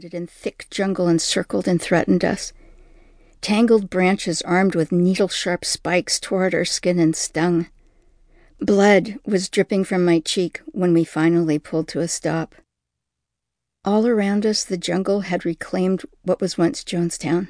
landed 0.00 0.16
in 0.16 0.26
thick 0.26 0.66
jungle 0.70 1.08
encircled 1.08 1.68
and 1.68 1.82
threatened 1.82 2.24
us. 2.24 2.54
Tangled 3.42 3.90
branches 3.90 4.40
armed 4.40 4.74
with 4.74 4.90
needle 4.90 5.28
sharp 5.28 5.62
spikes 5.62 6.18
tore 6.18 6.46
at 6.46 6.54
our 6.54 6.64
skin 6.64 6.98
and 6.98 7.14
stung. 7.14 7.66
Blood 8.60 9.18
was 9.26 9.50
dripping 9.50 9.84
from 9.84 10.02
my 10.02 10.18
cheek 10.20 10.62
when 10.68 10.94
we 10.94 11.04
finally 11.04 11.58
pulled 11.58 11.86
to 11.88 12.00
a 12.00 12.08
stop. 12.08 12.54
All 13.84 14.06
around 14.06 14.46
us, 14.46 14.64
the 14.64 14.78
jungle 14.78 15.20
had 15.20 15.44
reclaimed 15.44 16.00
what 16.22 16.40
was 16.40 16.56
once 16.56 16.82
Jonestown. 16.82 17.48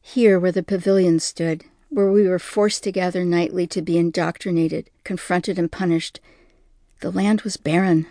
Here, 0.00 0.38
where 0.38 0.52
the 0.52 0.62
pavilion 0.62 1.18
stood, 1.18 1.64
where 1.88 2.12
we 2.12 2.28
were 2.28 2.38
forced 2.38 2.84
to 2.84 2.92
gather 2.92 3.24
nightly 3.24 3.66
to 3.66 3.82
be 3.82 3.98
indoctrinated, 3.98 4.88
confronted, 5.02 5.58
and 5.58 5.72
punished, 5.72 6.20
the 7.00 7.10
land 7.10 7.40
was 7.40 7.56
barren. 7.56 8.06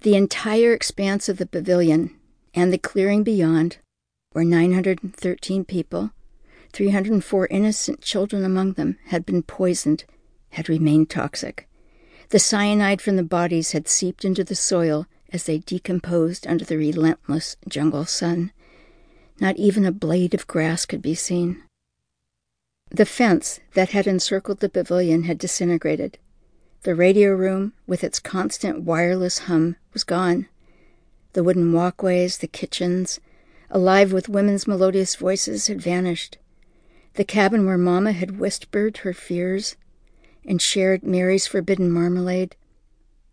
The 0.00 0.16
entire 0.16 0.72
expanse 0.72 1.28
of 1.28 1.36
the 1.36 1.46
pavilion 1.46 2.16
and 2.54 2.72
the 2.72 2.78
clearing 2.78 3.22
beyond, 3.22 3.78
where 4.32 4.44
913 4.44 5.64
people, 5.64 6.10
304 6.72 7.46
innocent 7.48 8.00
children 8.00 8.44
among 8.44 8.74
them, 8.74 8.96
had 9.06 9.26
been 9.26 9.42
poisoned, 9.42 10.04
had 10.50 10.68
remained 10.68 11.10
toxic. 11.10 11.68
The 12.30 12.38
cyanide 12.38 13.02
from 13.02 13.16
the 13.16 13.24
bodies 13.24 13.72
had 13.72 13.88
seeped 13.88 14.24
into 14.24 14.44
the 14.44 14.54
soil 14.54 15.06
as 15.32 15.44
they 15.44 15.58
decomposed 15.58 16.46
under 16.46 16.64
the 16.64 16.76
relentless 16.76 17.56
jungle 17.68 18.04
sun. 18.04 18.52
Not 19.40 19.56
even 19.56 19.84
a 19.84 19.92
blade 19.92 20.34
of 20.34 20.46
grass 20.46 20.86
could 20.86 21.02
be 21.02 21.14
seen. 21.14 21.62
The 22.90 23.06
fence 23.06 23.60
that 23.74 23.90
had 23.90 24.06
encircled 24.06 24.60
the 24.60 24.68
pavilion 24.68 25.24
had 25.24 25.38
disintegrated. 25.38 26.18
The 26.82 26.94
radio 26.94 27.32
room, 27.32 27.72
with 27.86 28.02
its 28.02 28.18
constant 28.18 28.82
wireless 28.82 29.40
hum, 29.40 29.76
was 29.92 30.02
gone. 30.02 30.46
The 31.32 31.44
wooden 31.44 31.72
walkways, 31.72 32.38
the 32.38 32.46
kitchens, 32.46 33.20
alive 33.70 34.12
with 34.12 34.28
women's 34.28 34.66
melodious 34.66 35.14
voices, 35.14 35.68
had 35.68 35.80
vanished. 35.80 36.38
The 37.14 37.24
cabin 37.24 37.66
where 37.66 37.78
Mamma 37.78 38.12
had 38.12 38.38
whispered 38.38 38.98
her 38.98 39.12
fears 39.12 39.76
and 40.44 40.60
shared 40.60 41.02
Mary's 41.02 41.46
forbidden 41.46 41.90
marmalade, 41.90 42.56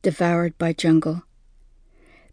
devoured 0.01 0.57
by 0.57 0.73
jungle. 0.73 1.23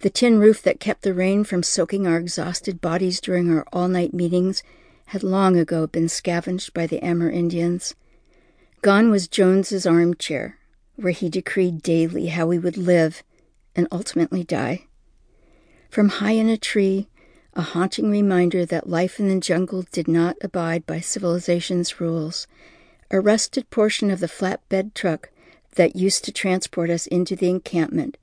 The 0.01 0.11
tin 0.11 0.39
roof 0.39 0.61
that 0.63 0.81
kept 0.81 1.03
the 1.03 1.15
rain 1.15 1.45
from 1.45 1.63
soaking 1.63 2.07
our 2.07 2.19
exhausted 2.19 2.81
bodies 2.81 3.21
during 3.21 3.51
our 3.51 3.65
all 3.73 3.89
night 3.89 4.13
meetings 4.13 4.63
had 5.07 5.23
long 5.23 5.57
ago 5.57 5.87
been 5.87 6.09
scavenged 6.09 6.75
by 6.75 6.87
the 6.87 7.01
Amerindians. 7.01 7.95
Gone 8.83 9.11
was 9.11 9.29
Jones's 9.29 9.87
armchair, 9.87 10.59
where 10.97 11.13
he 11.13 11.31
decreed 11.31 11.83
daily 11.83 12.27
how 12.27 12.47
we 12.47 12.59
would 12.59 12.77
live 12.77 13.23
and 13.75 13.89
ultimately 13.91 14.45
die. 14.45 14.87
From 15.95 16.09
high 16.09 16.33
in 16.33 16.49
a 16.49 16.57
tree, 16.57 17.07
a 17.53 17.63
haunting 17.63 18.11
reminder 18.11 18.67
that 18.67 18.89
life 18.89 19.21
in 19.21 19.29
the 19.29 19.39
jungle 19.39 19.85
did 19.93 20.09
not 20.09 20.37
abide 20.41 20.87
by 20.87 20.99
civilization's 20.99 22.01
rules, 22.01 22.49
a 23.13 23.21
rusted 23.21 23.71
portion 23.71 24.11
of 24.11 24.19
the 24.19 24.27
flatbed 24.27 24.95
truck 24.95 25.31
that 25.77 25.95
used 25.95 26.25
to 26.25 26.33
transport 26.33 26.91
us 26.91 27.07
into 27.07 27.37
the 27.37 27.49
encampment 27.49 28.17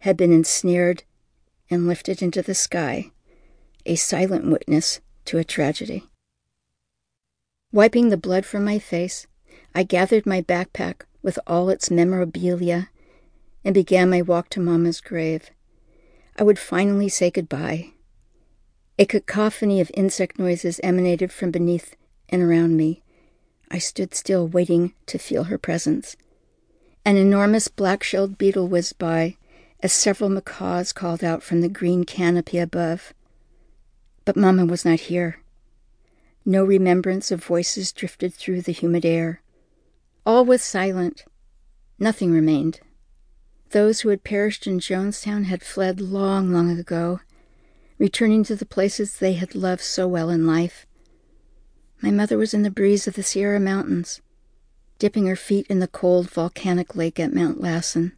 had 0.00 0.16
been 0.16 0.32
ensnared 0.32 1.02
and 1.68 1.86
lifted 1.86 2.22
into 2.22 2.40
the 2.40 2.54
sky, 2.54 3.10
a 3.84 3.94
silent 3.94 4.50
witness 4.50 5.00
to 5.26 5.36
a 5.36 5.44
tragedy. 5.44 6.04
Wiping 7.70 8.08
the 8.08 8.16
blood 8.16 8.46
from 8.46 8.64
my 8.64 8.78
face, 8.78 9.26
I 9.74 9.82
gathered 9.82 10.24
my 10.24 10.40
backpack 10.40 11.02
with 11.22 11.38
all 11.46 11.68
its 11.68 11.90
memorabilia 11.90 12.88
and 13.62 13.74
began 13.74 14.08
my 14.08 14.22
walk 14.22 14.48
to 14.48 14.60
Mamma's 14.60 15.02
grave. 15.02 15.50
I 16.38 16.44
would 16.44 16.58
finally 16.58 17.08
say 17.08 17.32
goodbye. 17.32 17.90
A 18.96 19.06
cacophony 19.06 19.80
of 19.80 19.90
insect 19.94 20.38
noises 20.38 20.78
emanated 20.84 21.32
from 21.32 21.50
beneath 21.50 21.96
and 22.28 22.42
around 22.42 22.76
me. 22.76 23.02
I 23.72 23.78
stood 23.78 24.14
still, 24.14 24.46
waiting 24.46 24.94
to 25.06 25.18
feel 25.18 25.44
her 25.44 25.58
presence. 25.58 26.16
An 27.04 27.16
enormous 27.16 27.66
black 27.66 28.04
shelled 28.04 28.38
beetle 28.38 28.68
whizzed 28.68 28.98
by, 28.98 29.36
as 29.80 29.92
several 29.92 30.30
macaws 30.30 30.92
called 30.92 31.24
out 31.24 31.42
from 31.42 31.60
the 31.60 31.68
green 31.68 32.04
canopy 32.04 32.58
above. 32.58 33.12
But 34.24 34.36
Mamma 34.36 34.64
was 34.64 34.84
not 34.84 35.00
here. 35.00 35.40
No 36.44 36.64
remembrance 36.64 37.32
of 37.32 37.44
voices 37.44 37.92
drifted 37.92 38.32
through 38.32 38.62
the 38.62 38.72
humid 38.72 39.04
air. 39.04 39.42
All 40.24 40.44
was 40.44 40.62
silent. 40.62 41.24
Nothing 41.98 42.30
remained. 42.30 42.80
Those 43.70 44.00
who 44.00 44.08
had 44.08 44.24
perished 44.24 44.66
in 44.66 44.80
Jonestown 44.80 45.44
had 45.44 45.62
fled 45.62 46.00
long, 46.00 46.52
long 46.52 46.78
ago, 46.78 47.20
returning 47.98 48.44
to 48.44 48.56
the 48.56 48.66
places 48.66 49.16
they 49.18 49.34
had 49.34 49.54
loved 49.54 49.82
so 49.82 50.08
well 50.08 50.30
in 50.30 50.46
life. 50.46 50.86
My 52.00 52.10
mother 52.10 52.38
was 52.38 52.54
in 52.54 52.62
the 52.62 52.70
breeze 52.70 53.06
of 53.06 53.14
the 53.14 53.22
Sierra 53.22 53.60
Mountains, 53.60 54.20
dipping 54.98 55.26
her 55.26 55.36
feet 55.36 55.66
in 55.68 55.80
the 55.80 55.88
cold 55.88 56.30
volcanic 56.30 56.96
lake 56.96 57.20
at 57.20 57.34
Mount 57.34 57.60
Lassen 57.60 58.12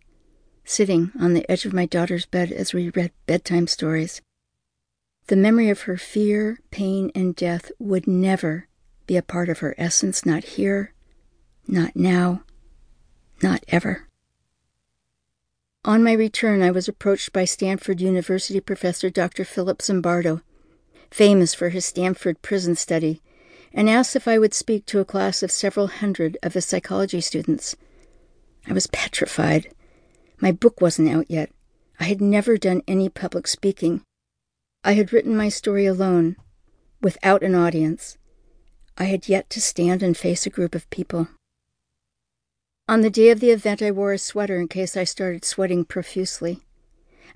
sitting 0.70 1.10
on 1.18 1.34
the 1.34 1.48
edge 1.50 1.66
of 1.66 1.72
my 1.72 1.84
daughter's 1.84 2.26
bed 2.26 2.52
as 2.52 2.72
we 2.72 2.90
read 2.90 3.10
bedtime 3.26 3.66
stories. 3.66 4.22
The 5.26 5.36
memory 5.36 5.68
of 5.68 5.82
her 5.82 5.96
fear, 5.96 6.60
pain, 6.70 7.10
and 7.14 7.34
death 7.34 7.72
would 7.80 8.06
never 8.06 8.68
be 9.06 9.16
a 9.16 9.22
part 9.22 9.48
of 9.48 9.58
her 9.58 9.74
essence, 9.76 10.24
not 10.24 10.44
here, 10.44 10.94
not 11.66 11.96
now, 11.96 12.42
not 13.42 13.64
ever. 13.68 14.06
On 15.84 16.04
my 16.04 16.12
return, 16.12 16.60
I 16.60 16.70
was 16.70 16.88
approached 16.88 17.32
by 17.32 17.46
Stanford 17.46 18.02
University 18.02 18.60
professor 18.60 19.08
Dr. 19.08 19.46
Philip 19.46 19.78
Zimbardo, 19.78 20.42
famous 21.10 21.54
for 21.54 21.70
his 21.70 21.86
Stanford 21.86 22.42
prison 22.42 22.76
study, 22.76 23.22
and 23.72 23.88
asked 23.88 24.14
if 24.14 24.28
I 24.28 24.38
would 24.38 24.52
speak 24.52 24.84
to 24.86 24.98
a 24.98 25.06
class 25.06 25.42
of 25.42 25.50
several 25.50 25.86
hundred 25.86 26.36
of 26.42 26.52
his 26.52 26.66
psychology 26.66 27.22
students. 27.22 27.76
I 28.66 28.74
was 28.74 28.88
petrified. 28.88 29.72
My 30.38 30.52
book 30.52 30.82
wasn't 30.82 31.08
out 31.08 31.30
yet. 31.30 31.50
I 31.98 32.04
had 32.04 32.20
never 32.20 32.58
done 32.58 32.82
any 32.86 33.08
public 33.08 33.46
speaking. 33.46 34.02
I 34.84 34.92
had 34.92 35.14
written 35.14 35.34
my 35.34 35.48
story 35.48 35.86
alone, 35.86 36.36
without 37.00 37.42
an 37.42 37.54
audience. 37.54 38.18
I 38.98 39.04
had 39.04 39.30
yet 39.30 39.48
to 39.50 39.62
stand 39.62 40.02
and 40.02 40.14
face 40.14 40.44
a 40.44 40.50
group 40.50 40.74
of 40.74 40.90
people. 40.90 41.28
On 42.90 43.02
the 43.02 43.08
day 43.08 43.30
of 43.30 43.38
the 43.38 43.50
event, 43.50 43.82
I 43.82 43.92
wore 43.92 44.12
a 44.12 44.18
sweater 44.18 44.58
in 44.58 44.66
case 44.66 44.96
I 44.96 45.04
started 45.04 45.44
sweating 45.44 45.84
profusely. 45.84 46.58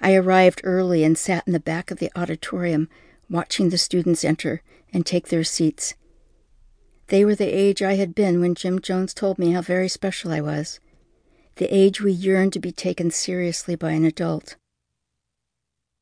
I 0.01 0.17
arrived 0.17 0.61
early 0.65 1.05
and 1.05 1.17
sat 1.17 1.47
in 1.47 1.53
the 1.53 1.61
back 1.61 1.93
of 1.93 2.01
the 2.01 2.11
auditorium, 2.17 2.89
watching 3.31 3.69
the 3.69 3.79
students 3.79 4.25
enter 4.25 4.63
and 4.93 5.07
take 5.07 5.29
their 5.29 5.45
seats. 5.45 5.95
They 7.07 7.25
were 7.25 7.37
the 7.37 7.47
age 7.47 7.83
I 7.83 7.95
had 7.95 8.17
been 8.17 8.41
when 8.41 8.57
Jim 8.57 8.81
Jones 8.81 9.15
told 9.15 9.39
me 9.39 9.53
how 9.53 9.63
very 9.63 9.87
special 9.87 10.33
I 10.33 10.41
was 10.41 10.81
the 11.55 11.73
age 11.73 12.01
we 12.01 12.11
yearn 12.11 12.51
to 12.51 12.59
be 12.59 12.73
taken 12.73 13.13
seriously 13.13 13.77
by 13.77 13.93
an 13.93 14.05
adult. 14.05 14.57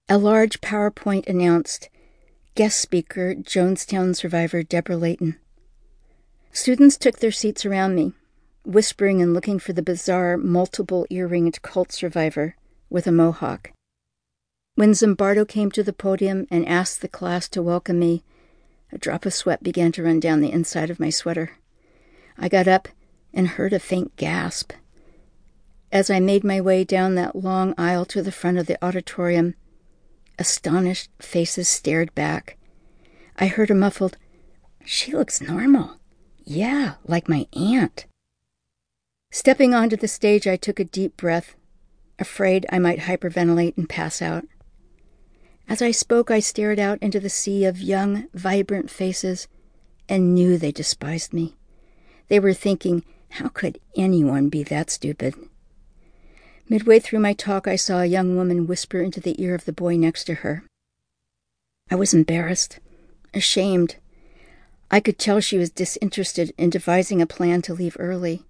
A 0.08 0.16
large 0.16 0.62
PowerPoint 0.62 1.28
announced 1.28 1.90
guest 2.54 2.78
speaker 2.78 3.34
Jonestown 3.34 4.16
survivor 4.16 4.62
Deborah 4.62 4.96
Layton. 4.96 5.36
Students 6.52 6.96
took 6.96 7.19
their 7.19 7.30
seats 7.30 7.66
around 7.66 7.94
me, 7.94 8.14
whispering 8.65 9.21
and 9.21 9.34
looking 9.34 9.59
for 9.59 9.73
the 9.73 9.83
bizarre 9.83 10.37
multiple 10.37 11.06
earringed 11.11 11.62
cult 11.62 11.93
survivor 11.93 12.56
with 12.89 13.06
a 13.06 13.12
mohawk. 13.12 13.73
When 14.75 14.93
Zimbardo 14.93 15.47
came 15.47 15.71
to 15.73 15.83
the 15.83 15.93
podium 15.93 16.47
and 16.50 16.67
asked 16.67 17.00
the 17.00 17.09
class 17.09 17.49
to 17.50 17.62
welcome 17.62 17.99
me, 17.99 18.23
a 18.91 18.99
drop 18.99 19.27
of 19.27 19.34
sweat 19.34 19.62
began 19.62 19.93
to 19.93 20.03
run 20.03 20.21
down 20.21 20.41
the 20.41 20.53
inside 20.53 20.91
of 20.91 21.00
my 21.00 21.11
sweater. 21.11 21.59
I 22.39 22.49
got 22.49 22.69
up 22.69 22.89
and 23.34 23.49
heard 23.49 23.73
a 23.73 23.78
faint 23.78 24.17
gasp. 24.17 24.73
As 25.91 26.09
I 26.09 26.21
made 26.21 26.44
my 26.44 26.61
way 26.61 26.84
down 26.84 27.15
that 27.15 27.37
long 27.37 27.75
aisle 27.77 28.05
to 28.06 28.23
the 28.23 28.33
front 28.33 28.59
of 28.59 28.67
the 28.67 28.83
auditorium, 28.84 29.55
astonished 30.39 31.11
faces 31.19 31.69
stared 31.69 32.15
back. 32.15 32.56
I 33.37 33.47
heard 33.47 33.70
a 33.70 33.75
muffled, 33.75 34.17
She 34.85 35.12
looks 35.12 35.41
normal. 35.41 35.99
Yeah, 36.44 36.94
like 37.05 37.29
my 37.29 37.47
aunt. 37.53 38.06
Stepping 39.44 39.75
onto 39.75 39.97
the 39.97 40.06
stage, 40.06 40.47
I 40.47 40.55
took 40.55 40.79
a 40.79 40.85
deep 40.85 41.17
breath, 41.17 41.56
afraid 42.17 42.65
I 42.71 42.79
might 42.79 43.00
hyperventilate 43.00 43.77
and 43.77 43.89
pass 43.89 44.23
out. 44.23 44.44
As 45.69 45.83
I 45.83 45.91
spoke, 45.91 46.31
I 46.31 46.39
stared 46.39 46.79
out 46.79 47.03
into 47.03 47.19
the 47.19 47.29
sea 47.29 47.65
of 47.65 47.81
young, 47.81 48.29
vibrant 48.33 48.89
faces 48.89 49.49
and 50.09 50.33
knew 50.33 50.56
they 50.56 50.71
despised 50.71 51.33
me. 51.33 51.56
They 52.29 52.39
were 52.39 52.55
thinking, 52.55 53.05
how 53.31 53.49
could 53.49 53.81
anyone 53.97 54.49
be 54.49 54.62
that 54.62 54.91
stupid? 54.91 55.35
Midway 56.69 57.00
through 57.00 57.19
my 57.19 57.33
talk, 57.33 57.67
I 57.67 57.75
saw 57.75 57.99
a 57.99 58.06
young 58.06 58.37
woman 58.37 58.69
whisper 58.69 59.00
into 59.00 59.19
the 59.19 59.43
ear 59.43 59.56
of 59.56 59.65
the 59.65 59.73
boy 59.73 59.97
next 59.97 60.23
to 60.27 60.35
her. 60.35 60.62
I 61.91 61.97
was 61.97 62.15
embarrassed, 62.15 62.79
ashamed. 63.35 63.97
I 64.89 65.00
could 65.00 65.19
tell 65.19 65.41
she 65.41 65.59
was 65.59 65.71
disinterested 65.71 66.55
in 66.56 66.71
devising 66.71 67.21
a 67.21 67.27
plan 67.27 67.61
to 67.62 67.75
leave 67.75 67.97
early. 67.99 68.44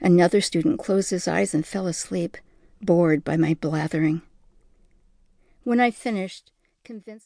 Another 0.00 0.40
student 0.40 0.78
closed 0.78 1.10
his 1.10 1.26
eyes 1.26 1.54
and 1.54 1.66
fell 1.66 1.86
asleep, 1.86 2.36
bored 2.82 3.24
by 3.24 3.36
my 3.36 3.54
blathering. 3.54 4.22
When 5.64 5.80
I 5.80 5.90
finished, 5.90 6.52
convinced 6.84 7.24